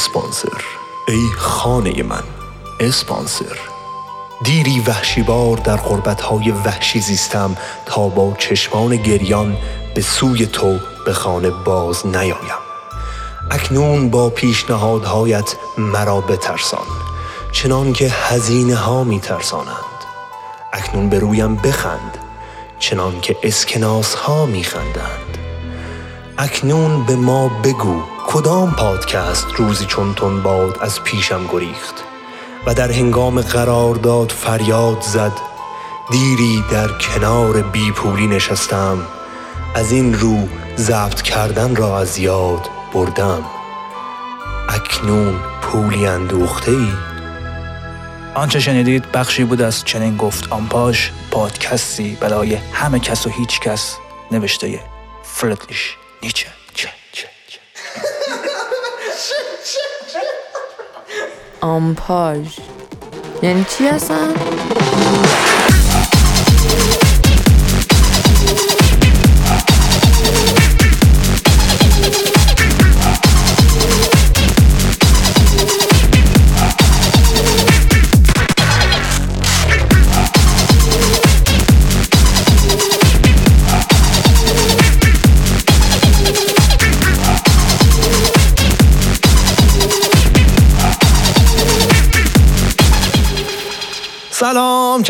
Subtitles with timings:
[0.00, 0.62] اسپانسر.
[1.08, 2.22] ای خانه من
[2.80, 3.58] اسپانسر.
[4.44, 9.56] دیری وحشیبار در قربتهای وحشی زیستم تا با چشمان گریان
[9.94, 12.60] به سوی تو به خانه باز نیایم.
[13.50, 16.86] اکنون با پیشنهادهایت مرا بترسان
[17.52, 20.00] چنان که هزینه ها می ترسانند
[20.72, 22.18] اکنون به رویم بخند
[22.78, 25.38] چنان که اسکناس ها می خندند
[26.38, 32.04] اکنون به ما بگو کدام پادکست روزی چون تون باد از پیشم گریخت
[32.66, 35.32] و در هنگام قرارداد فریاد زد
[36.10, 39.06] دیری در کنار بیپولی نشستم
[39.74, 43.44] از این رو ضبط کردن را از یاد بردم.
[44.68, 46.92] اکنون پولی اندوخته ای؟
[48.34, 53.96] آنچه شنیدید بخشی بود از چنین گفت آمپاژ پادکستی برای همه کس و هیچ کس
[54.30, 54.80] نوشته
[55.22, 57.60] فردریش نیچه چه چه چه.
[61.60, 62.58] آمپاژ
[63.42, 64.34] یعنی چی هستن؟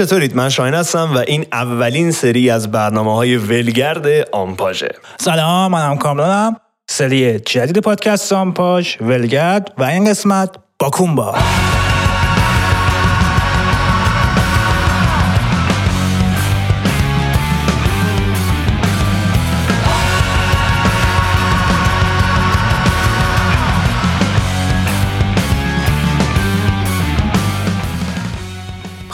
[0.00, 4.88] چطورید؟ من شاین هستم و این اولین سری از برنامه های ولگرد آمپاژه.
[5.20, 6.56] سلام منم کامرانم.
[6.90, 11.34] سری جدید پادکست آمپاژ ولگرد و این قسمت باکومبا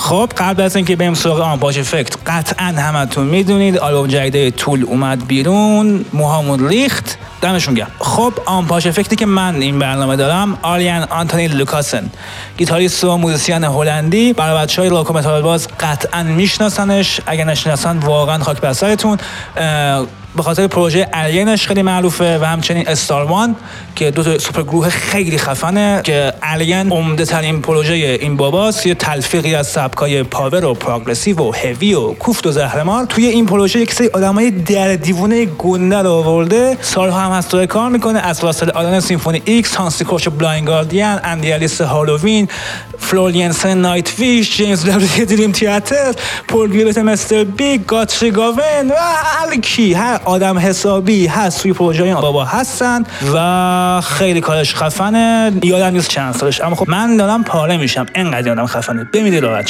[0.06, 5.26] خب قبل از اینکه بریم سراغ آمپاژ effect قطعا همتون می‌دونید آلبوم جدید Tool اومد
[5.26, 7.90] بیرون موهامون ریخت دمشون گرم.
[7.98, 12.10] خب آمپاژ effect ی که من این برنامه دارم Arjen Anthony Lucassen
[12.58, 18.72] گیتاریست و موزیسین هلندی برای بچه های باز قطعا میشناسنش اگر نشناسن واقعا خاک بر
[18.72, 19.18] سرتون
[20.36, 23.56] به خاطر پروژه Ayreon ش خیلی معروفه و همچنین Star One
[23.94, 28.86] که دو تا سوپر گروه خیلی خفنه که Ayreon عمده ترین پروژه این باباست.
[28.86, 33.04] یه تلفیقی از سبکای power و progressive و heavy و کوفت و زهرمار.
[33.04, 36.76] توی این پروژه یک سری آدمای در دیوونه گنده رو آورده.
[36.80, 38.18] سالها هم هست کار می‌کنه.
[38.18, 42.48] از Russell Allen Symphony X Hansi Kürsch Blind Guardian Andi Deris Helloween
[42.98, 44.84] Floor Jansen Nightwish James
[45.28, 46.14] Dream Theater
[46.48, 47.44] Paul Gilbert Mr.
[47.44, 53.04] Big Guthrie Govan و هر کی هر آدم حسابی هست توی پروژه این بابا هستن
[53.34, 56.60] و خیلی کارش خفنه یادم نیست چند سالش.
[56.60, 58.06] اما خب من دارم پاره میشم.
[58.14, 59.04] انقدر آدم خفنه.
[59.04, 59.66] بمیدید راحت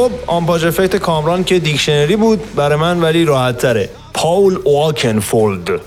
[0.00, 5.68] خب آمپاژ effect کامران که دیکشنری بود برای من ولی راحت تره Paul Oakenfold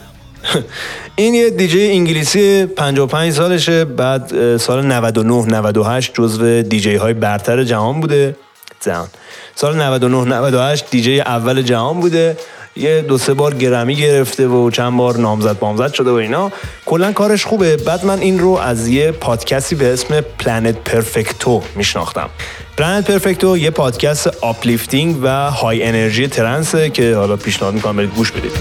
[1.15, 8.01] این یه دیجی انگلیسی 55 سالشه بعد سال 99 98 جزو دیجی های برتر جهان
[8.01, 8.35] بوده.
[8.79, 9.07] زن.
[9.55, 12.37] سال 99 98 دیجی اول جهان بوده.
[12.75, 16.51] یه دو سه بار گرمی گرفته و چند بار نامزد بامزد شده و اینا.
[16.85, 17.77] کلا کارش خوبه.
[17.77, 22.29] بعد من این رو از یه پادکستی به اسم Planet Perfecto میشناختم.
[22.77, 28.13] Planet Perfecto یه پادکست uplifting و high energy trance ه که حالا پیشنهاد می‌کنم برید
[28.15, 28.51] گوش بدید.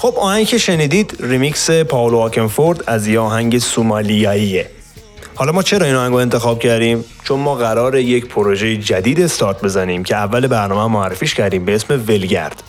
[0.00, 4.70] خب آهنگی که شنیدید remix Paul Oakenfold از یه آهنگ سومالیاییه.
[5.34, 9.60] حالا ما چرا این آهنگ رو انتخاب کردیم؟ چون ما قرار یک پروژه جدید استارت
[9.60, 12.62] بزنیم که اول برنامه معرفیش کردیم به اسم ولگرد.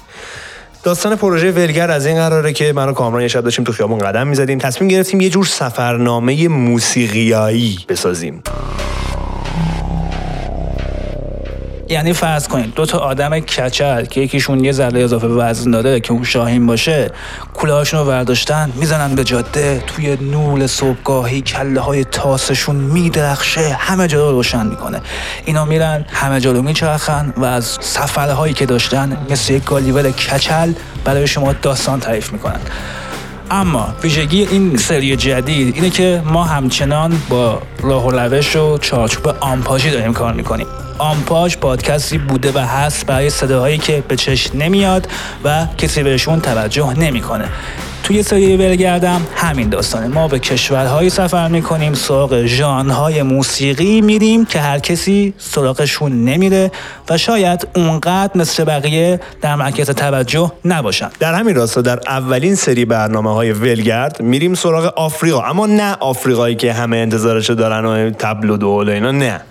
[0.84, 4.00] داستان پروژه ولگرد از این قراره که من و کامران یه شب داشتیم تو خیابون
[4.00, 8.44] قدم می‌زدیم تصمیم گرفتیم یه جور سفرنامه موسیقیایی بسازیم.
[11.92, 16.14] یعنی فرض کنید دو تا آدم کچل که یکیشون یه ذره اضافه وزن داره که
[16.14, 17.12] اون شاهین باشه
[17.54, 24.30] کلاهاشون رو برداشتن می‌زنن به جاده توی نور صبحگاهی کله های تاسشون میدرخشه همه جا
[24.30, 25.02] رو روشن می‌کنه.
[25.46, 30.74] اینا میرن همه جا رو میچرخن و از سفرهایی که داشتن مثل یک گالیول کچل
[31.06, 32.60] برای شما داستان تعریف می‌کنن.
[33.54, 39.36] اما ویژگی این سری جدید اینه که ما همچنان با راه و روش و چارچوب
[39.40, 40.68] آمپاژی داریم کار می‌کنیم.
[40.98, 45.08] آمپاژ پادکستی بوده و هست برای صداهایی که به چشم نمیاد
[45.44, 47.46] و کسی بهشون توجه نمی‌کنه.
[48.04, 54.60] توی سری ولگردم همین داستانه ما به کشورهایی سفر می‌کنیم سراغ ژانرهای موسیقی میریم که
[54.60, 56.72] هر کسی سراغشون نمیره
[57.10, 61.10] و شاید اونقدر مثل بقیه در مرکز توجه نباشن.
[61.20, 65.42] در همین راستا در اولین سری برنامه های ولگرد میریم سراغ آفریقا.
[65.42, 69.42] اما نه آفریقایی که همه انتظارشو دارن و تبل و دول و اینا نه.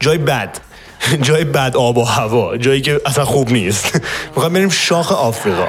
[0.00, 0.58] جای بد.
[1.22, 2.56] جای بد آب و هوا.
[2.56, 4.00] جایی که اصلا خوب نیست.
[4.34, 5.66] می‌خوایم بریم شاخ آفریقا.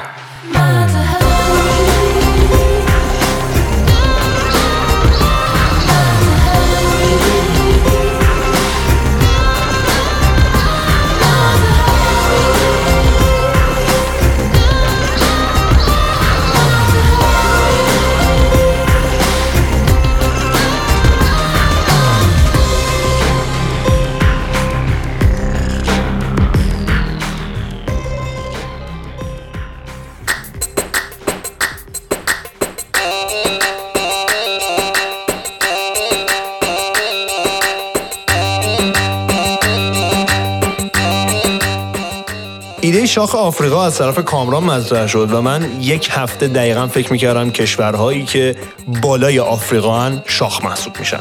[43.16, 48.26] شاخ آفریقا از طرف کامران مطرح شد و من یک هفته دقیقا فکر می‌کردم کشورهایی
[48.26, 48.56] که
[49.02, 51.20] بالای آفریقا هن شاخ محسوب میشن.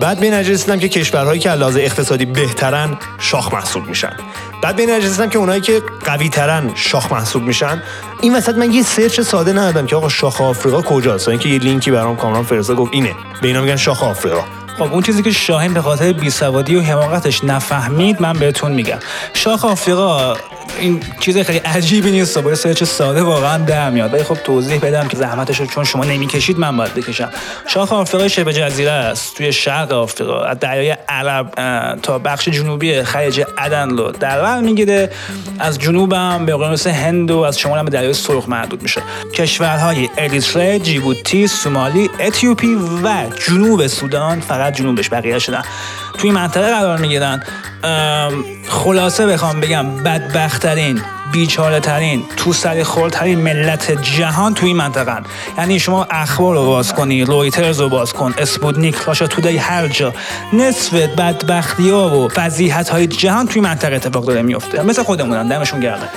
[0.00, 4.12] بعد به این نتیجه رسیدم که کشورهایی که علاوه اقتصادی بهترن شاخ محسوب میشن.
[4.62, 7.82] بعد به این نتیجه رسیدم که اونایی که قوی ترن شاخ محسوب میشن.
[8.20, 11.90] این وسط من یه سرچ ساده ندادم که آقا شاخ آفریقا کجاست؟ اینکه یه لینکی
[11.90, 13.14] برام کامران فرستاد گفت اینه.
[13.42, 14.44] به اینا میگن شاخ آفریقا.
[14.78, 18.98] خب اون چیزی که شاهین به خاطر بیسوادی و حماقتش نفهمید من بهتون میگم.
[19.34, 20.36] شاخ آفریقا
[20.80, 24.14] این چیز خیلی عجیبی نیست با سرچ ساده واقعا در میاد.
[24.14, 27.30] ولی خب توضیح بدم که زحمتش رو چون شما نمی‌کشید من باید بکشم.
[27.66, 31.52] شاخ آفریقا شبه جزیره است توی شرق آفریقا از دریای عرب
[32.02, 35.10] تا بخش جنوبی خلیج عدن رو در بر می‌گیره.
[35.58, 39.02] از جنوب هم به اقیانوس هند و از شمال هم به دریای سرخ محدود میشه.
[39.34, 45.62] کشورهای اریتره جیبوتی سومالی اتیوپی و جنوب سودان فقط جنوبش بقیه شدن.
[46.18, 47.42] توی منطقه قرار می‌گیرن.
[48.68, 51.02] خلاصه بخوام بگم بدبختترین
[51.32, 55.22] بیچاره ترین تو سر خورترین ملت جهان توی این منطقه
[55.58, 60.12] یعنی شما اخبار رو باز کنی رویترز رو باز کن اسپوتنیک راشا تودای هر جا.
[60.52, 65.80] نصف بدبختی ها و فضیحت های جهان توی منطقه اتفاق داره میفته مثل خودمونن دمشون
[65.80, 66.08] گرمه.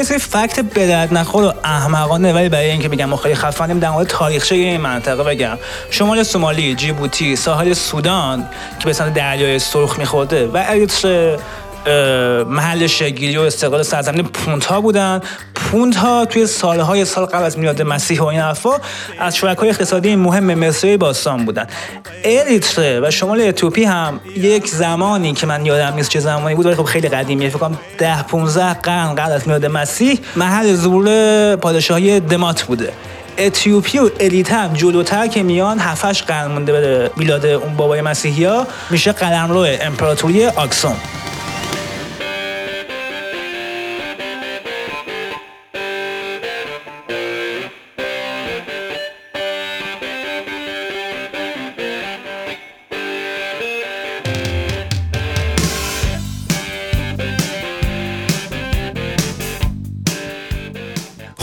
[0.00, 3.78] یه سری فکت به درد نخور و احمقانه ولی برای اینکه بگم ما خیلی خفنیم
[3.78, 5.58] در مورد تاریخچه این منطقه بگم.
[5.90, 8.46] شمال سومالی جیبوتی ساحل سودان
[8.78, 11.38] که به سمت دریای سرخ میخورده و اریتره
[12.48, 15.20] محل شگیری و استقلال سرزمین پونت ها بودن.
[15.70, 18.70] پونت ها توی سالهای سال قبل از میلاد مسیح و این حرفا
[19.18, 21.66] از شرکای اقتصادی مهم مصری باستان بودن.
[22.24, 26.74] اریتره و شمال اتیوپی هم یک زمانی که من یادم نیست چه زمانی بود ولی
[26.74, 27.48] خب خیلی قدیمیه.
[27.48, 32.92] فکر کنم 10 15 قرن قبل از میلاد مسیح محل ظهور پادشاهی دمات بوده.
[33.38, 38.44] اتیوپی و الیت هم جلوتر که میان هفتش قرن مونده به میلاد اون بابای مسیحی
[38.44, 40.96] ها میشه قلمرو امپراتوری آکسوم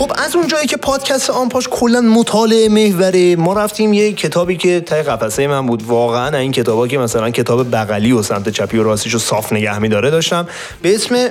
[0.08, 4.80] خب از اون جایی که پادکست آنپاش کلا مطالعه محوره ما رفتیم یه کتابی که
[4.80, 5.84] تای قفسه من بود.
[5.84, 9.80] واقعا این کتابا که مثلا کتاب بغلی و سمت چپی و راستیش رو صاف نگه
[9.80, 10.48] میداره داشتم
[10.82, 11.30] به اسم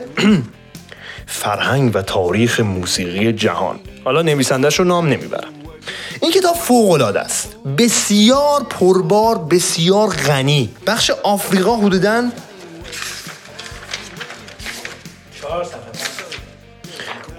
[1.27, 3.79] فرهنگ و تاریخ موسیقی جهان.
[4.05, 5.53] حالا نویسندش رو نام نمی‌برم.
[6.23, 7.57] این کتاب فوق العاده است.
[7.79, 10.71] بسیار پربار بسیار غنی.
[10.87, 12.25] بخش آفریقا حدوداً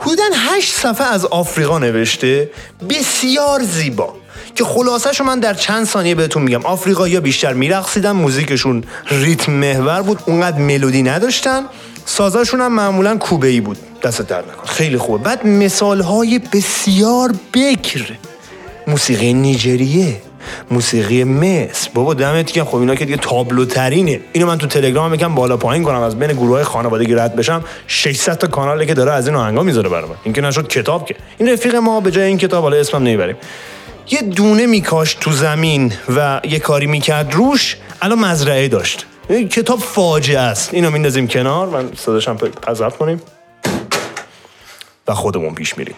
[0.07, 2.49] حدودا هشت صفحه از آفریقا نوشته
[2.89, 4.15] بسیار زیبا
[4.55, 6.65] که خلاصش رو من در چند ثانیه بهتون میگم.
[6.65, 11.63] آفریقایی‌ها بیشتر میرقصیدن موزیکشون ریتم محور بود اونقدر ملودی نداشتن.
[12.05, 13.77] سازاشون هم معمولا کوبه ای بود.
[14.03, 14.65] دست درد نکن.
[14.65, 15.23] خیلی خوبه.
[15.23, 18.17] بعد مثال های بسیار بکر.
[18.87, 20.21] موسیقی نیجریه.
[20.71, 22.65] موسیقی مصر بابا دمت گرم.
[22.65, 26.01] خب اینا که دیگه تابلو ترینه اینو من تو تلگرام یکم بالا پایین کنم.
[26.01, 27.63] از بین گروه های خانوادگی رد بشم.
[27.87, 30.09] 600 تا کاناله که داره از این آهنگا می‌ذاره برام.
[30.23, 31.15] این که نشد کتاب که.
[31.37, 33.35] این رفیق ما به جای این کتاب حالا اسمم نمی‌بریم.
[34.09, 39.05] یه دونه میکاشت تو زمین و یه کاری می‌کرد روش الان مزرعه داشت.
[39.29, 40.73] این کتاب فاجعه است.
[40.73, 41.67] اینو میندازیم کنار.
[41.67, 43.21] من صداشم پذرت کنیم.
[45.07, 45.95] و خودمون پیش میریم.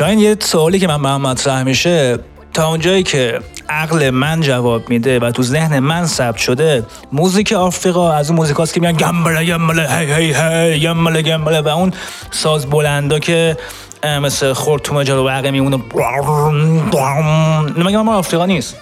[0.00, 2.18] شاید یه سوالی که من به هم مطرح میشه
[2.54, 8.12] تا اونجایی که عقل من جواب میده و تو ذهن من ثبت شده موزیک آفریقا
[8.12, 11.92] از اون موزیکاست که میگن گمبله گمبله هی هی هی گمبله گمبله و اون
[12.30, 13.56] ساز بلندا که
[14.04, 15.76] مثل خورتوم جلو برقه میمونه.
[17.76, 18.76] مگه ما آفریقا نیست؟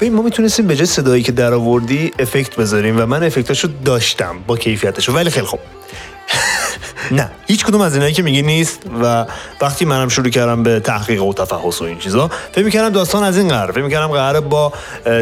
[0.00, 4.36] ببین ما می‌تونستیم به جای صدایی که در آوردی افکت بذاریم و من افکتاشو داشتم
[4.46, 5.12] با کیفیتشو.
[5.12, 5.60] ولی خیلی خوب.
[7.10, 9.26] نه هیچ کدوم از اینایی که میگی نیست و
[9.60, 13.38] وقتی منم شروع کردم به تحقیق و تفحص و این چیزا فکر می‌کردم داستان از
[13.38, 14.72] این قرار فکر می‌کردم قراره با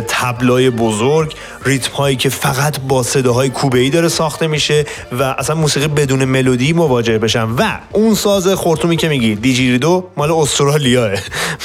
[0.09, 1.35] تبلای بزرگ
[1.65, 6.25] ریتم هایی که فقط با صداهای کوبه ای داره ساخته میشه و اصلا موسیقی بدون
[6.25, 7.55] ملودی مواجه بشم.
[7.59, 11.11] و اون ساز خورتومی که میگی دیجیریدو مال استرالیاه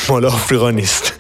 [0.10, 1.14] مال آفریقا نیست.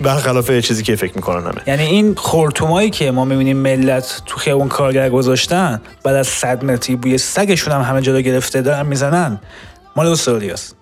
[0.00, 1.62] برخلاف چیزی که فکر می‌کنن همه.
[1.66, 6.96] یعنی این خورتومایی که ما می‌بینیم ملت تو خیابون کارگر گذاشتن بعد از صد متری
[6.96, 9.40] بوی سگشون هم همه جلو گرفته دارن می‌زنن
[9.96, 10.74] مال استرالیاست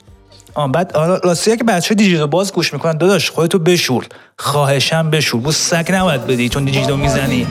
[0.55, 0.93] آه بعد
[1.25, 4.07] راستی که بچه دیجی رو باز گوش می‌کنن داداش خودتو بشور.
[4.39, 5.41] خواهشم بشور.
[5.41, 7.47] بو سگ نباید بدی چون دیجی رو می‌زنی.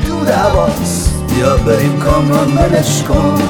[1.36, 3.42] بیا بریم کامران ولش کن.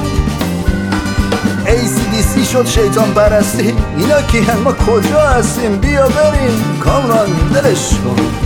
[2.16, 3.74] ACDC شد شیطان پرستی.
[3.96, 6.78] اینا که ما کجا هستیم؟ بیا بریم.
[6.80, 8.45] کامران ولش کن.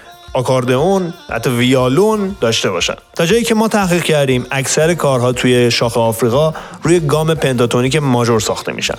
[0.33, 2.95] آکاردئون حتی ویالون داشته باشن.
[3.15, 8.39] تا جایی که ما تحقیق کردیم اکثر کارها توی شاخ آفریقا روی گام پنتاتونیک ماژور
[8.39, 8.97] ساخته میشن.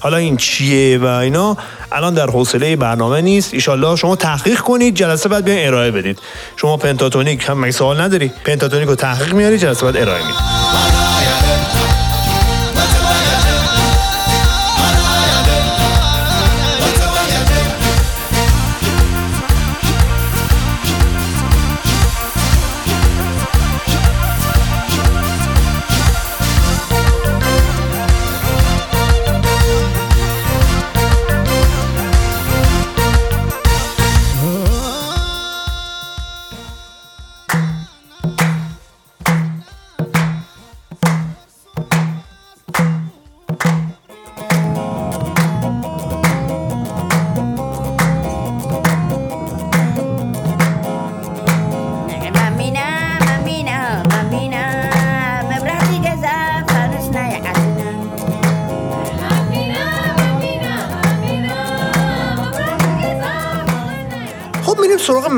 [0.00, 1.56] حالا این چیه و اینا؟
[1.92, 3.54] الان در حوصله برنامه نیست.
[3.54, 6.18] ایشالله شما تحقیق کنید جلسه بعد بیاین ارائه بدید.
[6.56, 10.99] شما پنتاتونیک هم مگه سوال نداری؟ پنتاتونیک رو تحقیق میاری جلسه بعد ارائه می‌دید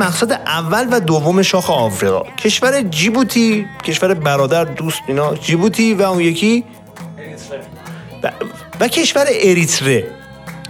[0.02, 2.22] مقصد اول و دوم شاخ آفریقا.
[2.38, 5.34] کشور جیبوتی کشور برادر دوست اینا.
[5.34, 6.64] جیبوتی و اون یکی؟
[8.22, 8.30] و,
[8.80, 10.06] و کشور اریتره.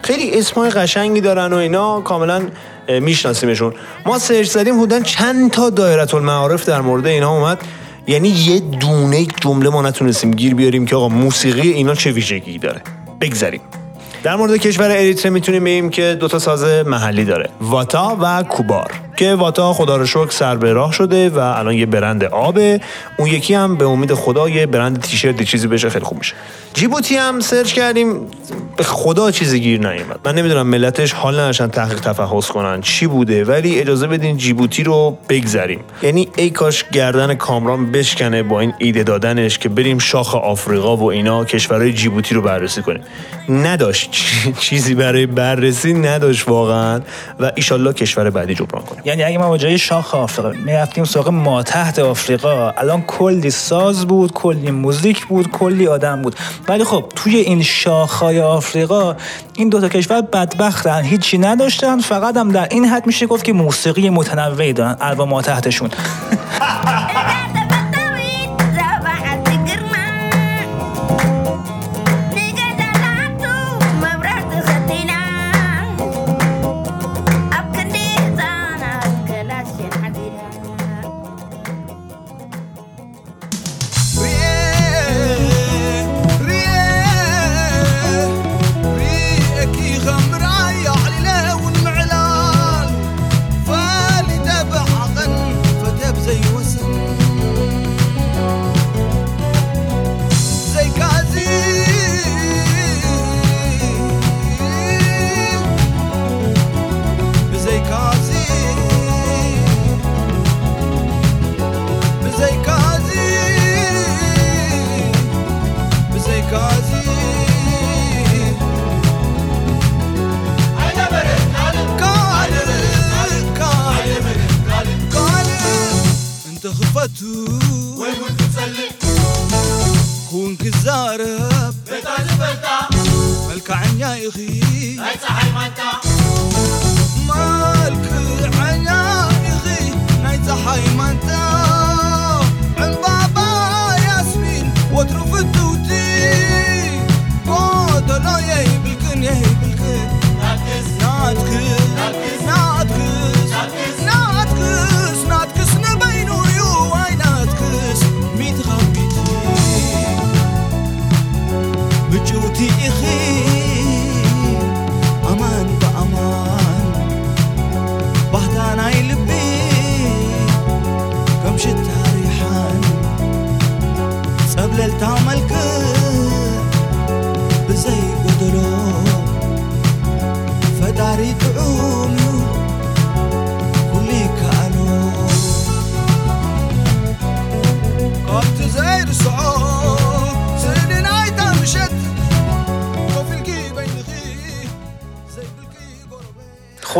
[0.02, 2.42] خیلی اسمای قشنگی دارن و اینا کاملا
[2.88, 3.74] میشناسیمشون.
[4.06, 7.58] ما سرچ زدیم حدودا چند تا دایره المعارف در مورد اینا اومد.
[8.06, 12.80] یعنی یه دونه جمله ما نتونستیم گیر بیاریم که آقا موسیقی اینا چه ویژگی داره.
[13.20, 13.60] بگذریم
[14.22, 17.50] در مورد کشور اریتره می‌تونیم بگیم که دو تا ساز محلی داره.
[17.60, 18.92] واتا و کوبار.
[19.16, 22.80] که واتا خدا رو شکر سر به راه شده و الان یه برند آبه.
[23.18, 26.34] اون یکی هم به امید خدا یه برند تیشرت چیزی بشه خیلی خوب میشه.
[26.74, 28.20] جیبوتی هم سرچ کردیم.
[28.76, 30.20] به خدا چیزی گیر نیومد.
[30.24, 32.80] من نمی‌دونم ملتش حال نداشتن تحقیق تفحص کنن.
[32.80, 35.80] چی بوده؟ ولی اجازه بدین جیبوتی رو بگذریم.
[36.02, 41.10] یعنی ای کاش گردن کامران بشکنه با این ایده دادنش که بریم شاخ آفریقا و
[41.10, 43.02] اینا کشورهای جیبوتی رو بررسی کنیم.
[43.48, 44.10] نداشت.
[44.58, 47.00] چیزی برای بررسی نداشت واقعا.
[47.40, 49.02] و ایشالله کشور بعدی جبران کنیم.
[49.12, 54.06] یعنی اگه ما با جای شاخ آفریقا می‌رفتیم سراغ ما تحت آفریقا الان کلی ساز
[54.06, 56.36] بود کلی موزیک بود کلی آدم بود.
[56.68, 59.16] ولی خب توی این شاخهای آفریقا
[59.54, 62.00] این دوتا کشور بدبختن هیچی نداشتن.
[62.00, 65.90] فقط هم در این حد میشه گفت که موسیقی متنوعی دارن الوا ما تحتشون.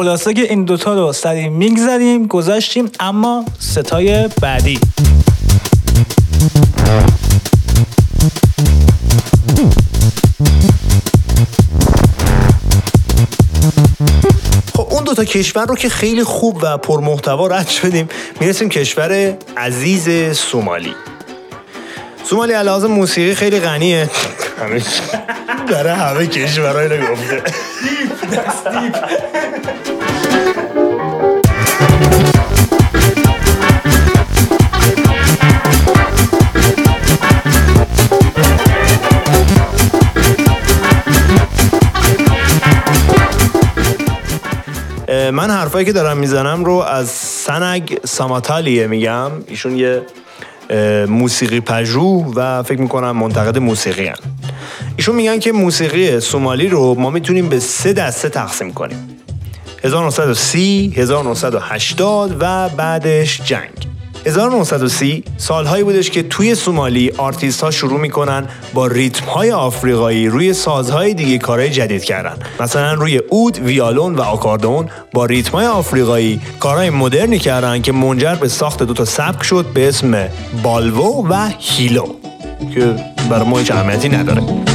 [0.02, 4.78] خلاصه که این دوتا رو سریع میگذریم گذاشتیم اما ستای بعدی.
[14.74, 18.08] خب اون دوتا کشور رو که خیلی خوب و پرمحتوا رد شدیم
[18.40, 20.94] می‌رسیم کشور عزیز سومالی.
[22.24, 24.10] سومالی علاوه موسیقی خیلی غنیه.
[25.70, 27.42] برای همه کشورهای رو گفته.
[45.32, 50.02] من حرفایی که دارم می‌زنم رو از سنگ ساماتالیه میگم ایشون یه
[51.08, 54.16] موسیقی پژوه و فکر می‌کنم منتقد موسیقی هن.
[54.96, 59.08] ایشون میگن که موسیقی سومالی رو ما می‌تونیم به سه دسته تقسیم کنیم.
[59.84, 63.92] 1930 1980 و بعدش جنگ.
[64.26, 70.52] 1930 سالهایی بودش که توی سومالی آرتیست ها شروع می‌کنن با ریتم های آفریقایی روی
[70.52, 72.36] سازهای دیگه کارهای جدید کردن.
[72.60, 78.34] مثلا روی عود، ویالون و آکاردئون با ریتم های آفریقایی کارهای مدرنی کردن که منجر
[78.34, 80.28] به ساخت دو تا سبک شد به اسم
[80.62, 82.06] بالوو و هیلو
[82.74, 82.96] که
[83.30, 84.71] برای ما هیچ نداره.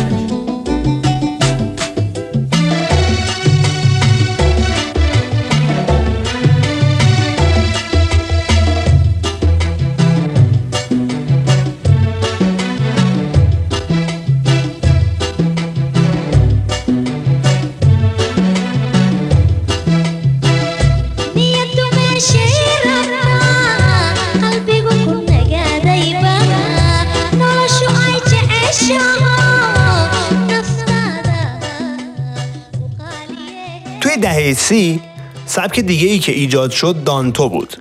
[34.68, 35.02] سی
[35.46, 37.78] سبک دیگه ای که ایجاد شد دانتو بود.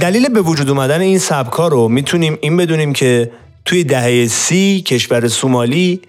[0.00, 3.30] دلیل به وجود اومدن این سبکا رو می‌تونیم این بدونیم که
[3.64, 6.00] توی دهه سی کشور سومالی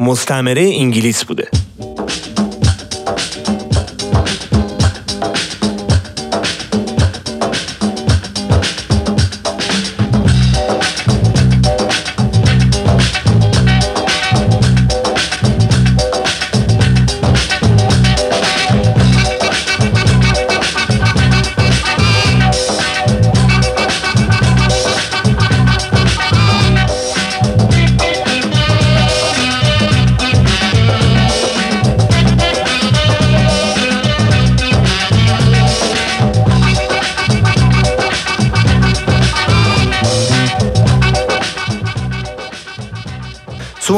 [0.00, 1.48] مستعمره انگلیس بوده.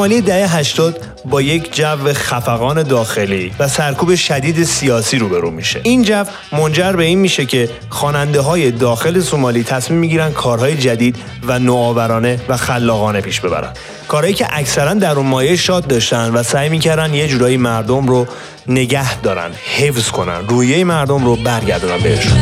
[0.01, 5.79] سومالی دهه 80 با یک جو خفقان داخلی و سرکوب شدید سیاسی روبرو میشه.
[5.83, 11.15] این جو منجر به این میشه که خواننده های داخل سومالی تصمیم می‌گیرن کارهای جدید
[11.47, 13.69] و نوآورانه و خلاقانه پیش ببرن.
[14.07, 18.27] کارهایی که اکثرا در اون مایه شاد داشتن و سعی می‌کردن یه جورایی مردم رو
[18.67, 22.37] نگه دارن حفظ کنن رویه مردم رو برگردونن بهشون.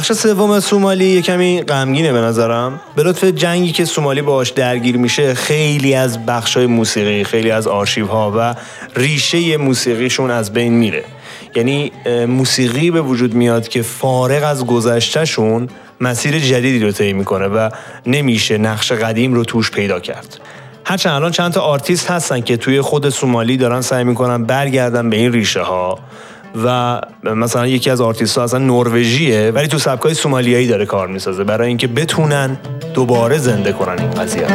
[0.00, 2.80] بخش سوم سومالی یه کمی غمگینه به نظرم.
[2.96, 8.06] به لطف جنگی که سومالی باهاش درگیر میشه خیلی از بخشای موسیقی خیلی از آرشیو
[8.06, 8.54] ها و
[8.96, 11.04] ریشه موسیقیشون از بین میره.
[11.54, 11.92] یعنی
[12.28, 15.68] موسیقی به وجود میاد که فارغ از گذشتهشون
[16.00, 17.70] مسیر جدیدی رو طی می‌کنه و
[18.06, 20.40] نمیشه نقش قدیم رو توش پیدا کرد.
[20.84, 25.16] هرچند الان چند تا آرتیست هستن که توی خود سومالی دارن سعی می‌کنن برگردن به
[25.16, 25.98] این ریشه ها
[26.64, 31.44] و مثلا یکی از آرتیست ها اصلا نروژیه ولی تو سبکای سومالیایی داره کار می‌سازه.
[31.44, 32.58] برای اینکه بتونن
[32.94, 34.46] دوباره زنده کنن این قضیه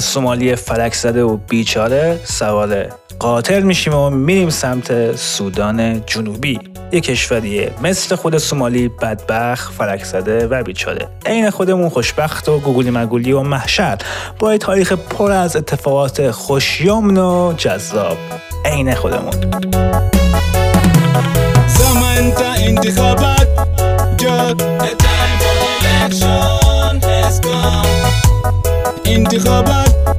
[0.00, 2.86] از سومالی فلک زده و بیچاره سوار
[3.18, 6.58] قاطر میشیم و میریم سمت سودان جنوبی.
[6.92, 11.08] یه کشوریه مثل خود سومالی بدبخت فلک زده و بیچاره.
[11.26, 13.98] عین خودمون خوشبخت و گوگولی مگولی و محشر.
[14.38, 18.16] با تاریخ پر از اتفاقات خوشیمن و جذاب.
[18.64, 19.34] عین خودمون.
[22.56, 23.48] انتخابات
[24.16, 26.60] جد The time for election
[29.20, 30.09] الانتخابات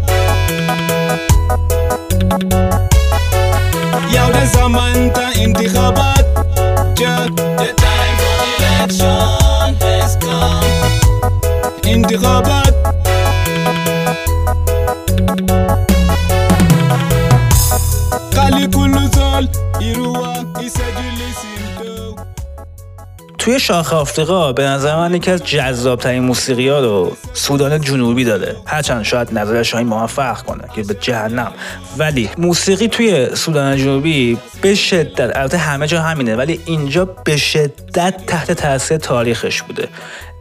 [23.42, 28.56] توی شاخ آفریقا به نظر من یکی از جذابترین موسیقی ها رو سودان جنوبی داره
[28.66, 31.52] هرچند شاید نظرش های ما فرق کنه که به جهنم.
[31.98, 38.26] ولی موسیقی توی سودان جنوبی به شدت البته همه جا همینه ولی اینجا به شدت
[38.28, 39.88] تحت تاثیر تاریخش بوده.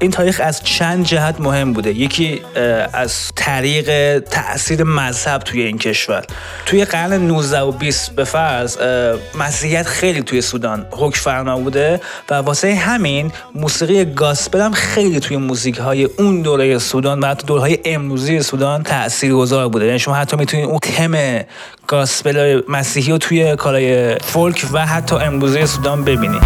[0.03, 1.91] این تاریخ از چند جهت مهم بوده.
[1.91, 2.43] یکی
[2.93, 6.25] از طریق تاثیر مذهب توی این کشور.
[6.67, 8.79] توی قرن 19 و 20 به فرض
[9.35, 15.37] مسیحیت خیلی توی سودان حکم فرما بوده و واسه همین موسیقی گاسپل هم خیلی توی
[15.37, 19.87] موزیک های اون دوره سودان و حتی دوره های امروزی سودان تأثیر گذار بوده.
[19.87, 21.45] یعنی شما حتی می‌تونید اون تم
[21.87, 26.43] گاسپل مسیحی رو توی کارهای فولک و حتی امروزی سودان ببینید.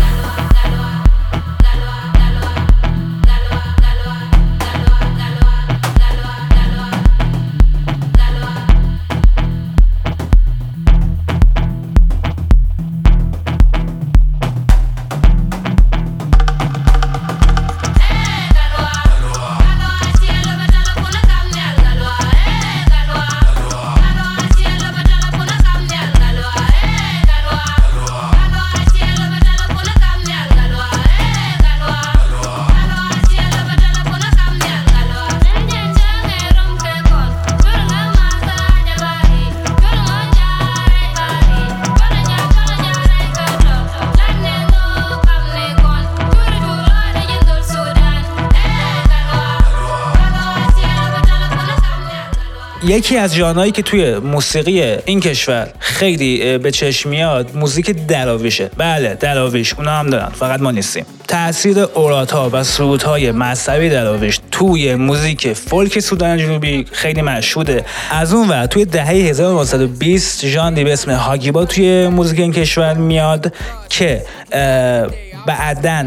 [52.86, 59.14] یکی از ژانرهایی که توی موسیقی این کشور خیلی به چشم میاد موزیک دراویشه بله
[59.14, 61.06] دراویش اونا هم دارن فقط ما نیستیم.
[61.28, 61.78] تاثیر
[62.32, 67.84] ها و سرود های مذهبی دراویش توی موزیک فولک سودان جنوبی خیلی مشهوده.
[68.10, 73.52] از اون ور توی دهه 1920 ژانری به اسم هاگیبا توی موزیک این کشور میاد
[73.88, 75.06] که اه،
[75.46, 76.04] بعداً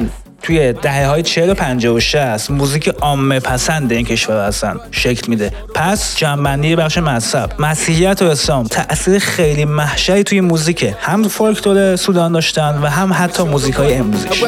[0.48, 4.80] توی دهه های 40 و 50 و 60 موزیک عامه پسند این کشور هستن.
[4.92, 5.52] شکل میده.
[5.74, 10.94] پس جمع‌بندی بخش مذهب مسیحیت و اسلام تاثیر خیلی محشری توی موزیک.
[11.00, 14.44] هم فولکلور سودان داشتن و هم حتی موزیک های امروزیش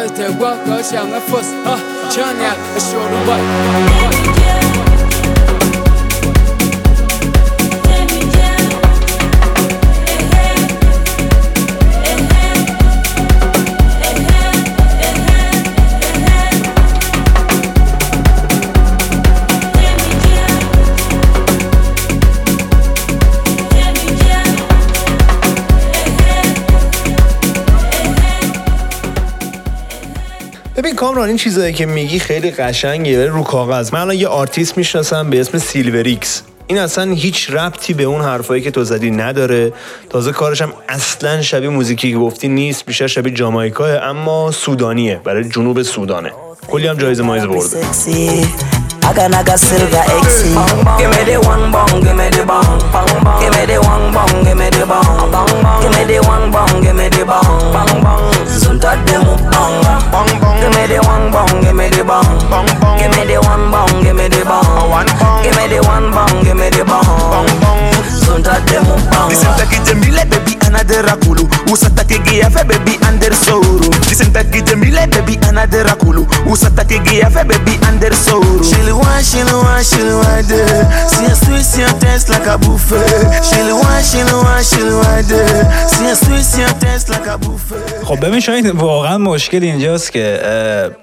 [31.00, 33.94] کامران این چیزایی که میگی خیلی قشنگه رو کاغذ.
[33.94, 38.62] من الان یه آرتیست می‌شناسم به اسم سیلوریکس این اصلا هیچ ربطی به اون حرفایی
[38.62, 39.74] که تو زدی نداره.
[40.10, 45.22] تازه کارش هم اصلا شبیه موزیکی که گفتی نیست بیشتر شبیه جامائیکاه اما سودانیه.
[45.24, 46.32] برای جنوب سودانه.
[46.68, 48.79] کلی هم جایزه مایز برده.
[49.10, 50.54] Naga naga silver XC.
[51.02, 52.78] Give me the one bong, give me the bong.
[52.94, 53.42] Bong bong.
[53.42, 55.02] Give me the one bong, give me the bong.
[55.34, 55.82] Bong bong.
[55.82, 57.74] Give me the one bong, give me the bong.
[57.74, 58.22] Bong bong.
[58.46, 59.82] Zunta demu bong.
[60.14, 60.62] Bong bong.
[60.62, 62.22] Give me the one bong, give me the bong.
[62.54, 63.02] Bong bong.
[63.02, 64.94] Give me the one bong, give me the bong.
[64.94, 65.42] One bong.
[65.42, 67.02] Give me the one bong, give me the bong.
[67.34, 67.82] Bong bong.
[68.14, 69.34] Zunta demu bong.
[69.34, 75.04] Disenta ki jemile baby another rakulu Usata ki giafe baby under souru Disenta ki jemile
[75.14, 80.46] baby another rakulu Usata ki giafe baby under souru Shili one, shili one, shili one
[80.48, 80.84] day.
[81.08, 83.06] See a sweet, see a taste like a buffet.
[83.50, 85.88] Shili one, shili one, shili one day.
[85.94, 88.06] See a sweet, see a taste like a buffet.
[88.06, 90.42] خب ببین شاید واقعا مشکل اینجاست که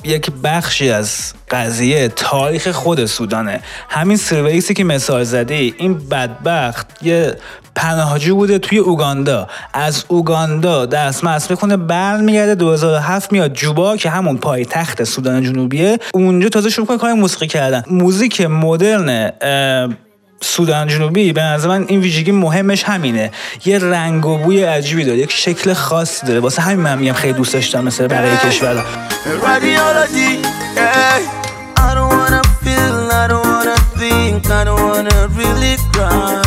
[0.05, 7.37] یک بخشی از قضیه تاریخ خود سودانه همین سرویسی که مثال زدی این بدبخت یه
[7.77, 9.49] پناهجو بوده توی اوگاندا.
[9.73, 12.55] از اوگاندا دست مست می‌کنه برمیگرده.
[12.55, 15.99] 2007 میاد جوبا که همون پایتخت سودان جنوبیه.
[16.15, 17.83] اونجا تازه شروع کنه کار موسیقی کردن.
[17.91, 19.33] موزیک مدرن
[20.41, 23.31] سودان جنوبی به نظر من این ویژگی مهمش همینه.
[23.65, 25.19] یه رنگ و بوی عجیبی داره.
[25.19, 26.41] یک شکل خاصی داره.
[26.41, 28.85] واسه همین من میگم خیلی دوست داشتم مثل بقیه کشورها.
[29.43, 30.31] Radiology,
[30.77, 31.45] yeah.
[31.89, 36.46] I don't wanna feel, I don't wanna think, I don't wanna really cry.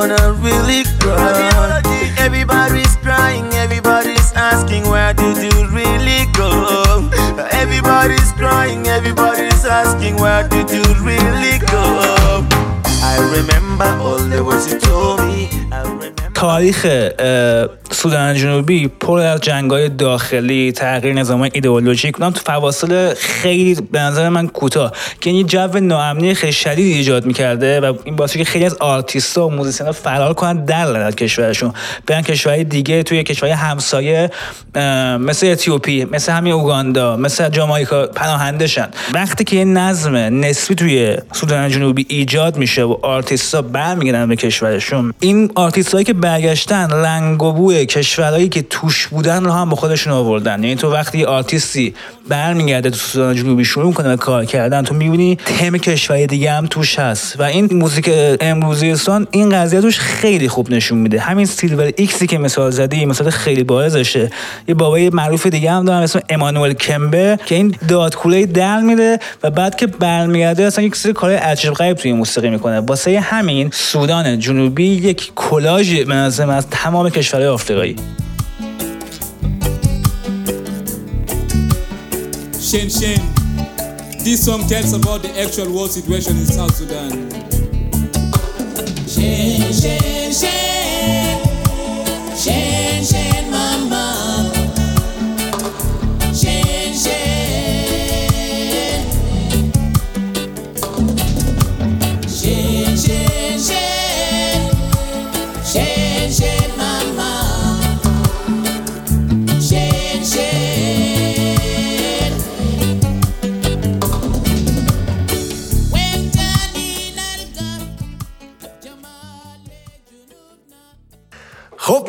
[0.00, 0.82] Wanna really.
[1.04, 7.10] Radiology, everybody's crying, everybody's asking where did you really go?
[7.52, 11.84] Everybody's crying, everybody's asking where did you really go?
[13.12, 15.48] I remember all the words you told me.
[15.70, 15.99] I.
[16.40, 16.86] تاریخ
[17.90, 24.28] سودان جنوبی پر از جنگای داخلی تغییر نظام ایدئولوژیک اونم تو فواصل خیلی به نظر
[24.28, 24.92] من کوتاه.
[25.20, 29.46] که این جو ناامنی خیلی شدید ایجاد می‌کرده و این باعث که خیلی از آرتیستا
[29.46, 31.72] و موزیسینا فرار کنن در کشورشون.
[32.06, 34.30] برن کشورهای دیگه توی کشورهای همسایه
[35.20, 38.88] مثل اتیوپی مثل همین اوگاندا مثل جامائیکا پناهنده شن.
[39.14, 45.14] وقتی که یه نظم نسبی توی سودان جنوبی ایجاد میشه و آرتیستا برمیگردن به کشورشون
[45.20, 50.12] این آرتیستایی که برگشتن رنگ و بوی کشورهایی که توش بودن رو هم با خودشون
[50.12, 50.62] آوردن.
[50.62, 51.94] یعنی تو وقتی آرتیستی
[52.28, 56.66] برمیگرده تو سودان جنوبی شروع می‌کنه به کار کردن تو می‌بینی تم کشورهای دیگه هم
[56.66, 57.40] توش هست.
[57.40, 61.20] و این موزیک امروزی سودان این قضیه توش خیلی خوب نشون میده.
[61.20, 64.30] همین Silver X ی که مثال زدی مثال خیلی بارزشه.
[64.68, 69.50] یه بابای معروف دیگه هم دارم اسم امانوئل کمبه که این دادکوله در میره و
[69.50, 72.80] بعد که برمیگرده اصلا یک سری کار عجیب غریب توی موسیقی می‌کنه.
[72.80, 77.96] واسه همین سودان جنوبی یک کلاژ به نظر من از تمام کشورهای آفریقایی
[82.70, 83.20] Shen Shen.
[84.24, 87.10] This song tells about the actual war situation in South Sudan.
[89.12, 91.38] Shen Shen Shen.
[92.42, 93.29] Shen Shen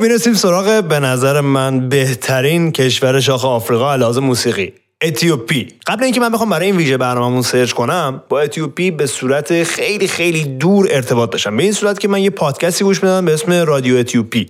[0.02, 6.30] می‌رسیم سراغ به نظر من بهترین کشور شاخ آفریقا علاوه موسیقی اتیوپی قبل اینکه من
[6.30, 11.30] بخوام برای این ویژه برنامه‌مون search کنم با اتیوپی به صورت خیلی خیلی دور ارتباط
[11.30, 14.49] داشتم به این صورت که من یه پادکستی گوش می‌دادم به اسم رادیو اتیوپی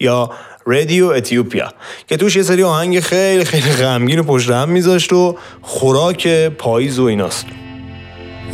[0.00, 0.30] یا
[0.66, 1.72] Radio Ethiopia
[2.06, 6.98] که توش یه سری آهنگ خیلی خیلی غمگین و پشت هم میذاشت و خوراک پاییز
[6.98, 7.46] و ایناست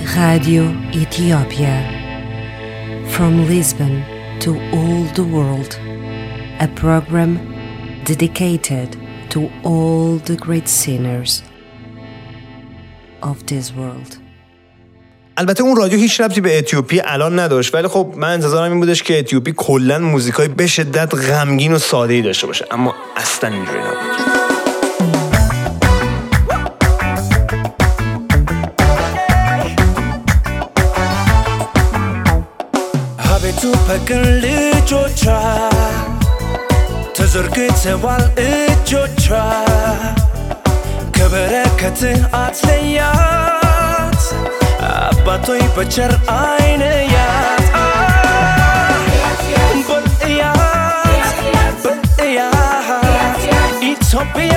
[0.02, 0.64] Radio
[1.02, 1.74] Ethiopia.
[3.14, 3.94] From Lisbon
[4.40, 5.91] to all the world.
[6.62, 7.32] a program
[8.04, 8.88] dedicated
[9.32, 11.42] to all the great sinners
[13.22, 14.18] of this world.
[15.36, 19.02] البته اون رادیو هیچ ربطی به اتیوپی الان نداشت ولی خب من انتظارم این بودش
[19.02, 23.78] که اتیوپی کلا موزیکای به شدت غمگین و ساده ای داشته باشه اما اصلا اینجوری
[23.78, 24.32] نبود
[34.06, 36.01] Girl, little child
[37.32, 39.26] ዘርግተዋል እጆቿ
[41.16, 42.00] ከበረከት
[42.34, 44.22] አትለያት።
[44.88, 46.82] አባቶይ በቸር አይነ
[47.14, 47.68] ያት።
[49.88, 53.42] በእያት በእያት
[53.84, 54.56] ኢትዮጵያ!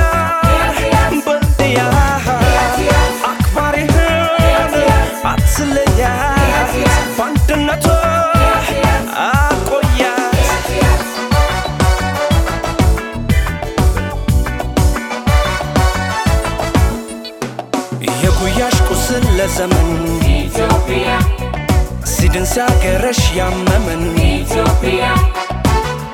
[22.55, 25.05] ሲያገረሽ ያመመን ኢትዮጵያ።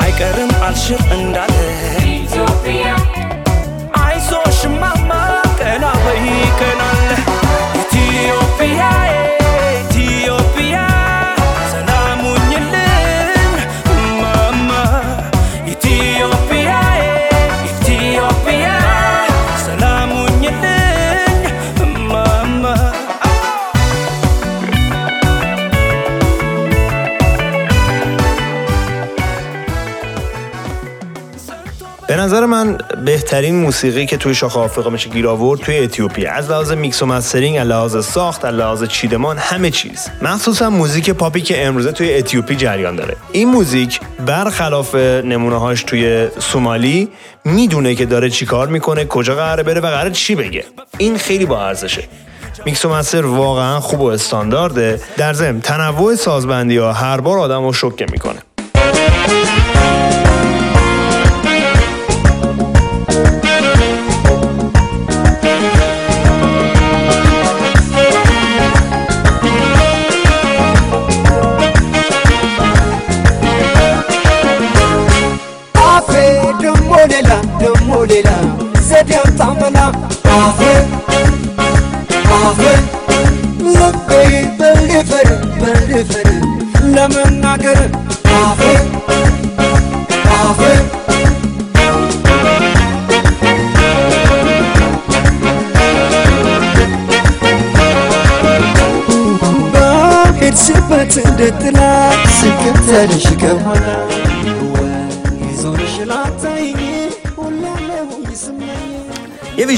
[0.04, 1.56] አይቀርም አልሽር እንዳለ
[2.14, 2.86] ኢትዮጵያ።
[4.02, 5.12] አይዞሽ ማማ
[5.60, 6.26] ቀና በይ
[6.60, 7.10] ቀናለ
[7.84, 8.80] ኢትዮጵያ
[32.22, 36.72] نظر من بهترین موسیقی که توی شاخ آفریقا میشه گیر آورد توی اتیوپی از لحاظ
[36.72, 40.08] میکس و mastering از لحاظ ساخت از لحاظ چیدمان همه چیز.
[40.22, 43.16] مخصوصا موزیک پاپی که امروزه توی اتیوپی جریان داره.
[43.32, 47.10] این موزیک برخلاف نمونه هاش توی سومالی
[47.46, 50.66] می‌دونه که داره چیکار می‌کنه کجا قراره بره و قراره چی بگه.
[50.98, 52.04] این خیلی با ارزشه.
[52.66, 55.02] میکس و master واقعا خوب و استاندارده.
[55.18, 58.40] در ضمن تنوع سازبندی ها هر بار آدم رو شوکه می‌کنه.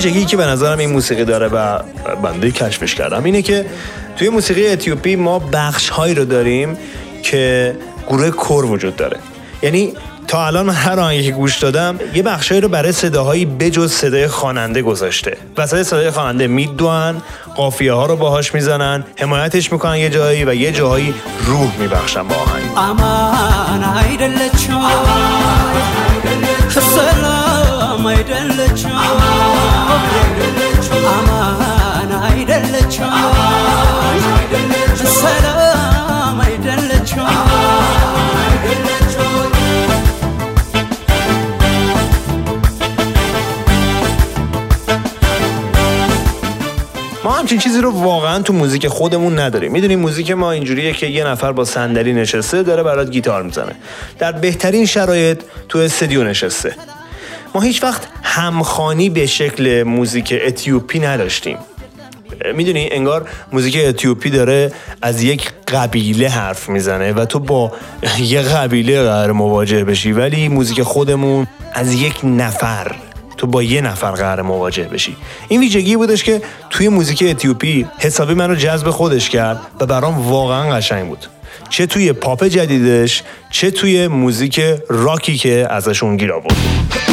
[0.05, 1.79] ویژگی که به نظرم این موسیقی داره و
[2.23, 3.65] بنده کشفش کردم اینه که
[4.17, 6.77] توی موسیقی اتیوپی ما بخش هایی رو داریم
[7.23, 7.75] که
[8.07, 9.17] گروه کور وجود داره.
[9.61, 9.93] یعنی
[10.27, 14.81] تا الان هر آهنگی که گوش دادم یه بخشایی رو برای صداهایی بجز صدای خواننده
[14.81, 15.37] گذاشته.
[15.57, 17.21] وسط صدای خواننده میدوان
[17.55, 21.13] قافیه ها رو باهاش می‌زنن حمایتش می‌کنن یه جایی و یه جایی
[21.45, 22.63] روح میبخشن با آهنگ.
[28.02, 30.02] አማን አይደለችም ሰላም
[32.28, 37.26] አይደለችም አማን አይደለችም ሰላም አይደለችም
[47.24, 51.24] ما همچین چیزی رو واقعا تو موزیک خودمون نداریم میدونیم موزیک ما اینجوریه که یه
[51.24, 53.72] نفر با صندلی نشسته داره برات گیتار میزنه
[54.18, 56.74] در بهترین شرایط تو استدیو نشسته
[57.55, 61.57] ما هیچ وقت همخوانی به شکل موزیک اتیوپی نداشتیم.
[62.55, 67.71] می‌دونی انگار موزیک اتیوپی داره از یک قبیله حرف می‌زنه و تو با
[68.19, 72.95] یه قبیله قرار مواجه بشی ولی موزیک خودمون از یک نفر
[73.37, 75.15] تو با یه نفر قرار مواجه بشی.
[75.47, 80.27] این ویژگی بودش که توی موزیک اتیوپی حسابی من رو جذب خودش کرد و برام
[80.27, 81.27] واقعا قشنگ بود.
[81.69, 87.12] چه توی پاپ جدیدش چه توی موزیک راکی که ازشون گیر آورد.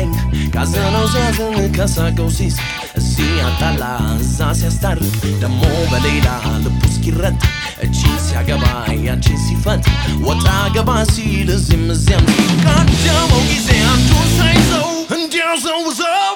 [0.00, 0.12] ሳይተኝ
[0.54, 2.56] ካዘነው ሲያዝን ከሳቀው ሲስ
[2.98, 3.82] እዚህ ያጣላ
[4.16, 5.10] እዛ ሲያስታርቅ
[5.42, 6.28] ደሞ በሌላ
[6.64, 7.36] ልቡ እስኪረጥ
[7.84, 8.64] እቺን ሲያገባ
[9.06, 9.84] ያቺን ሲፈት
[10.28, 10.46] ወጣ
[10.76, 12.26] ገባ ሲል እዚህም እዚያም
[12.64, 16.32] ቀደመው ጊዜ አንዱን ሳይዘው እንዲያው ዘውዘው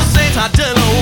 [0.00, 0.92] እሴት አደለው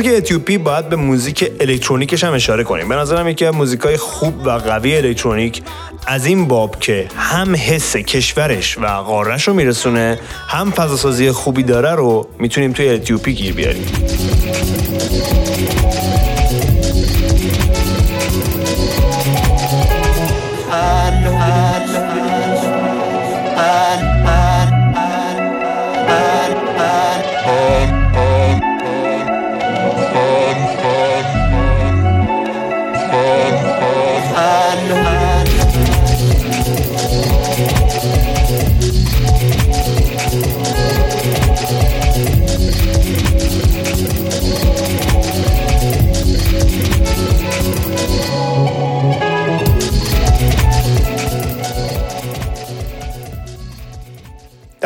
[0.00, 2.88] موزیک اتیوپی باید به موزیک الکترونیکش هم اشاره کنیم.
[2.88, 5.62] به نظرم یکی از موزیکای خوب و قوی الکترونیک
[6.06, 11.90] از این باب که هم حس کشورش و قارش رو میرسونه هم فضاسازی خوبی داره
[11.90, 13.86] رو می‌تونیم توی اتیوپی گیر بیاریم.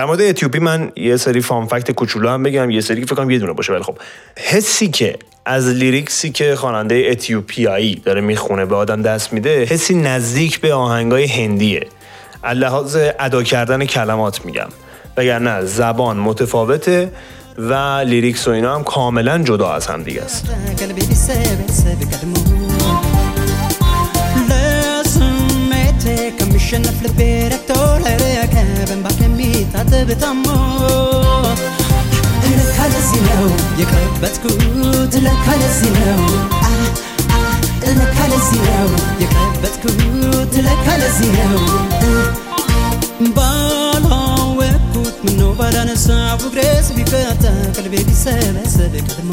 [0.05, 3.31] در مورد اتیوپی من یه سری fun fact کوچولو هم بگم یه سری فکر کنم
[3.31, 3.99] یه دونه باشه ولی خب
[4.37, 9.95] حسی که از lyrics ی که خواننده اتیوپیایی داره می‌خونه به آدم دست میده حسی
[9.95, 11.87] نزدیک به آهنگای هندیه.
[12.55, 14.69] لحاظ ادا کردن کلمات میگم.
[15.17, 17.11] وگرنه زبان متفاوته
[17.59, 17.75] و
[18.07, 20.45] lyrics و اینا هم کاملا جدا از هم دیگه است.
[29.85, 30.45] ከሚታጠብ ታሞ
[32.51, 33.45] ለካ ለዚህ ነው
[33.81, 36.23] የቀረበትኩት። ለካ ለዚህ ነው
[37.99, 38.89] ለካ ለዚህ ነው
[39.23, 39.99] የቀረበትኩት።
[40.67, 41.59] ለካ ለዚህ ነው
[43.37, 47.45] ባላወቅኩት ምነው ባላነሳው እግሬስ ቢፈታ
[47.77, 49.31] ቀልቤ ቢሰበሰብ ቀድሞ።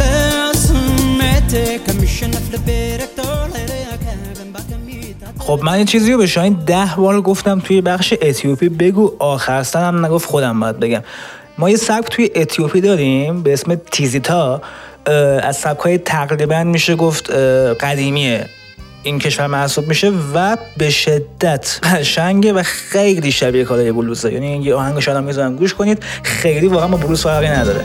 [0.00, 1.52] ለስሜቴ
[1.86, 2.68] ከሚሸነፍ ልቤ
[5.46, 9.80] خب من یه چیزی رو به شاهین ده بار گفتم توی بخش اتیوپی بگو آخرستن
[9.80, 11.02] هم نگفت خودم باید بگم.
[11.58, 14.62] ما یه سبک توی اتیوپی داریم به اسم تیزیتا
[15.42, 17.30] از سبک های تقریبا میشه گفت
[17.80, 18.46] قدیمیه
[19.02, 24.32] این کشور محسوب میشه و به شدت قشنگه و خیلی شبیه کارهای بلوزه.
[24.32, 27.84] یعنی یه آهنگ هم می‌ذارم گوش کنید خیلی واقعا با بلوز فرقی نداره.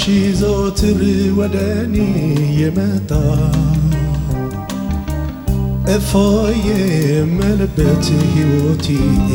[0.00, 0.02] ትዝታሽ
[0.40, 1.00] ዘወትር
[1.38, 1.96] ወደ እኔ
[2.60, 3.10] የመጣ
[5.94, 8.86] እፎይ የምልበት ሕይወቴ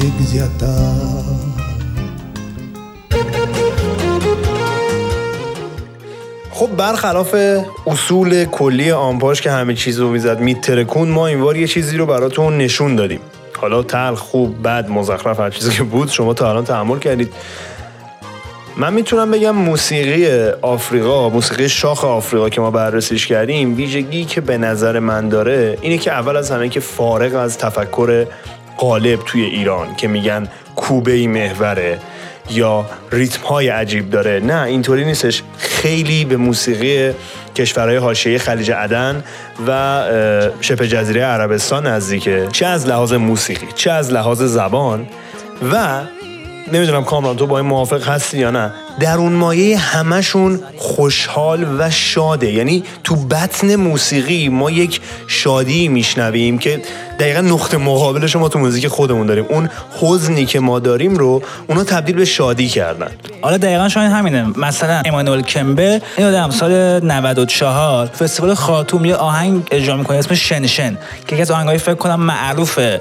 [0.07, 0.63] እግዚአታ
[6.57, 7.36] خب برخلاف
[7.88, 12.57] اصول کلی آمپاژ که همه چیز رو میزد میترکون ما اینوار یه چیزی رو براتون
[12.57, 13.19] نشون دادیم
[13.61, 17.34] حالا تلخ خوب بد مزخرف هر چیزی که بود شما تا الان تحمل کردید
[18.79, 24.59] من می‌تونم بگم موسیقی آفریقا موسیقی شاخ آفریقا که ما بررسیش کردیم ویژگی که به
[24.59, 28.27] نظر من داره اینه که اول از همه که فارغ از تفکر
[28.77, 31.99] قالب توی ایران که میگن کوبه ای محوره
[32.51, 34.41] یا ریتم های عجیب داره.
[34.41, 35.43] نه اینطوری نیستش.
[35.59, 37.14] خیلی به موسیقی
[37.57, 39.24] کشورهای حاشیه خلیج عدن
[39.68, 40.03] و
[40.61, 42.49] شبه جزیره عربستان نزدیکه.
[42.53, 45.07] چه از لحاظ موسیقی چه از لحاظ زبان
[45.72, 46.01] و
[46.72, 48.72] نمی‌دونم کامران تو با این موافق هستی یا نه.
[49.00, 52.52] در اون مایه همشون خوشحال و شاده.
[52.52, 56.82] یعنی تو بطن موسیقی ما یک شادی میشنویم که
[57.20, 59.44] دقیقا نقطه مقابلش ما تو موزیک خودمون داریم.
[59.48, 63.10] اون حزنی که ما داریم رو اونا تبدیل به شادی کردن.
[63.42, 64.46] حالا دقیقا شاید همینه.
[64.56, 70.98] مثلا امانوئل کمبه این آدم سال 94 فستیوال خاتوم یه آهنگ اجرا می‌کنه اسمش شنشن
[71.26, 72.98] که یکی از آهنگای فکر کنم معروف اه،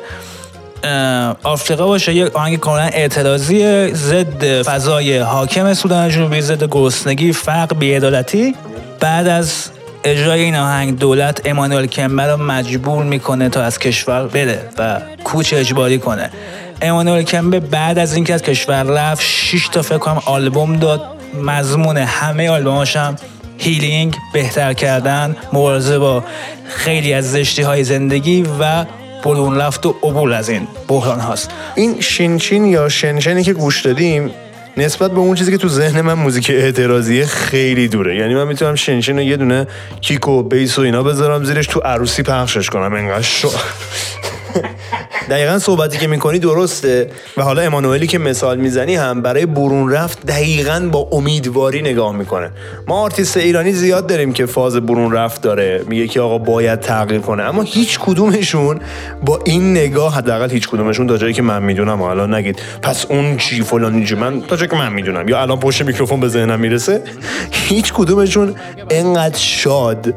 [1.43, 8.55] آفریقا باشه یه آهنگ کاملا اعتراضی ضد فضای حاکم سودان جنوبی ضد گرسنگی فقر بیعدالتی.
[8.99, 9.69] بعد از
[10.03, 15.53] اجرای این آهنگ دولت امانوئل کمبه رو مجبور می‌کنه تا از کشور بره و کوچ
[15.53, 16.29] اجباری کنه.
[16.81, 21.01] امانوئل کمبه بعد از اینکه از کشور رفت 6 تا فکر کنم آلبوم داد.
[21.43, 23.15] مضمون همه آلبوماش هم
[23.57, 26.23] healing بهتر کردن مبارزه با
[26.67, 28.85] خیلی از زشتی های زندگی و
[29.25, 31.49] برون رفت و عبور از این بحران هاست.
[31.75, 34.31] این شینشین یا شنشنی که گوش دادیم
[34.77, 38.17] نسبت به اون چیزی که تو ذهن من موزیک اعتراضیه خیلی دوره.
[38.17, 39.67] یعنی من می‌تونم شنشین رو یه دونه
[40.01, 42.93] kick و bass و اینا بذارم زیرش تو عروسی پخشش کنم.
[42.93, 43.49] انقدر شاد.
[45.29, 47.09] دقیقا صحبتی که می‌کنی درسته.
[47.37, 52.51] و حالا امانوئلی که مثال می‌زنی هم برای برون رفت دقیقا با امیدواری نگاه می‌کنه.
[52.87, 55.83] ما آرتیست ایرانی زیاد داریم که فاز برون رفت داره.
[55.87, 57.43] میگه که آقا باید تغییر کنه.
[57.43, 58.79] اما هیچ کدومشون
[59.25, 62.59] با این نگاه حداقل هیچ کدومشون تا جایی که من می‌دونم و الان نگید.
[62.81, 65.29] پس اون چی فلانی چی؟ من تا جایی که من می‌دونم.
[65.29, 67.01] یا الان پشت میکروفون به ذهنم می‌رسه.
[67.51, 68.55] هیچ کدومشون
[68.89, 70.13] انقدر شاد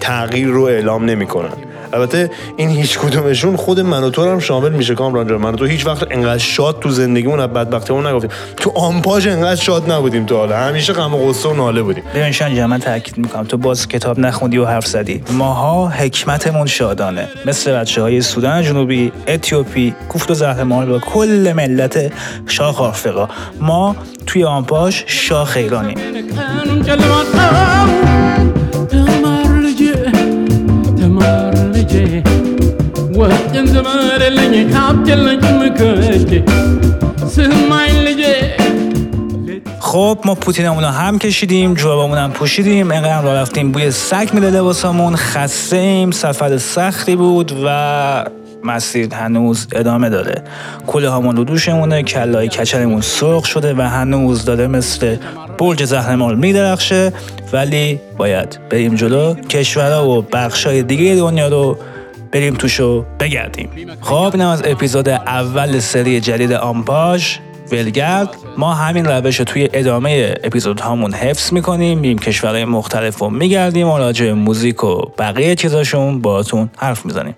[0.00, 1.69] تغییر رو اعلام نمی‌کنن.
[1.92, 5.40] البته این هیچ کدومشون خود من و تو هم شامل میشه کامران جان.
[5.40, 8.30] من و تو هیچ وقت انقدر شاد تو زندگیمون از بدبختیمون نگفتیم.
[8.56, 10.56] تو آمپاژ انقدر شاد نبودیم تو حالا.
[10.56, 12.04] همیشه غم و غصه و ناله بودیم.
[12.14, 13.44] ببین شان من تاکید می‌کنم.
[13.44, 15.22] تو باز کتاب نخوندی و حرف زدی.
[15.30, 17.28] ماها حکمتمون شادانه.
[17.46, 22.12] مثل بچه های سودان جنوبی اتیوپی کوفت و زهرمال و کل ملت
[22.46, 23.28] شاخ آفریقا.
[23.60, 25.98] ما توی آمپاژ شاخ ایرانیم.
[33.19, 36.31] ወጥን ዝመረለኝ ካብት የለኝ ምክጅ
[37.35, 38.23] ስማኝ ልጄ
[39.87, 44.27] خب ما پوتینمون رو هم کشیدیم جورابمون هم پوشیدیم اینقدر هم راه رفتیم بوی سگ
[44.33, 47.67] میده لباسامون خسته ایم سفر سختی بود و
[48.64, 50.42] مسیر هنوز ادامه داره.
[50.86, 55.16] کله هامون رو دوشمونه کلای کچلمون سرخ شده و هنوز داره مثل
[55.58, 57.12] برج زهرمال میدرخشه.
[57.52, 61.78] ولی باید بریم جلو کشورها و بخشای دیگه دنیا رو
[62.32, 63.70] بریم توشو بگردیم.
[64.00, 67.36] خب اینم از اپیزود اول سری جدید آمپاژ.
[67.72, 73.30] ولگرد ما همین روش رو توی ادامه اپیزود هامون حفظ می‌کنیم میریم کشورهای مختلف رو
[73.30, 77.34] میگردیم و راجع موزیک و بقیه چیزاشون باهاتون حرف می‌زنیم.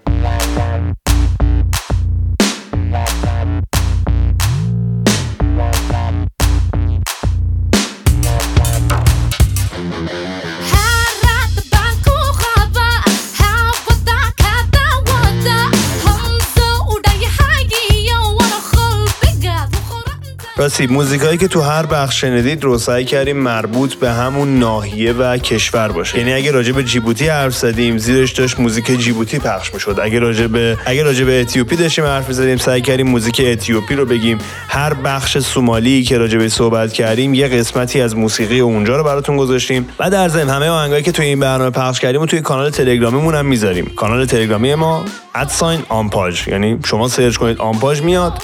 [20.62, 25.36] راستی موزیکایی که تو هر بخش شنیدید رو سعی کردیم مربوط به همون ناحیه و
[25.36, 26.18] کشور باشه.
[26.18, 29.98] یعنی اگه راجع به جیبوتی حرف زدیم زیرش داشت موزیک جیبوتی پخش می‌شد.
[30.02, 34.06] اگه راجع به اگه راجع به اتیوپی داشتیم حرف زدیم سعی کردیم موزیک اتیوپی رو
[34.06, 34.38] بگیم.
[34.68, 39.36] هر بخش سومالی که راجع به صحبت کردیم یه قسمتی از موسیقی اونجا رو براتون
[39.36, 39.88] گذاشتیم.
[39.98, 43.34] و در ضمن همه آهنگایی که توی این برنامه پخش کردیم و توی کانال تلگرامیمون
[43.34, 43.92] هم می‌ذاریم.
[43.96, 45.04] کانال تلگرامی ما
[45.34, 48.42] at sign آمپاژ یعنی شما سرچ کنید آمپاژ میاد.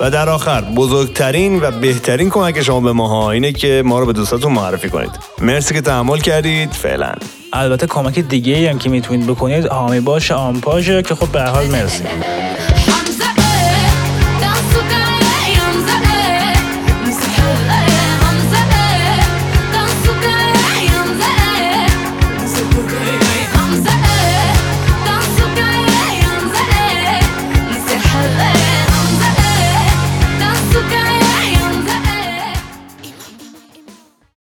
[0.00, 4.12] و در آخر بزرگترین و بهترین کمک شما به ماها اینه که ما رو به
[4.12, 5.10] دوستاتون معرفی کنید.
[5.40, 6.72] مرسی که تحمل کردید.
[6.72, 7.12] فعلا.
[7.52, 12.04] البته کمک دیگه هم که می‌تونید بکنید حامی باش آمپاژ که خب به حال مرسی.